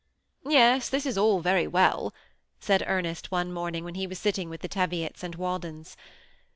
[0.43, 2.11] "Yes, this is all very well,"
[2.59, 5.95] said Ernest one morning when he was sitting with the Teviots and Waldens.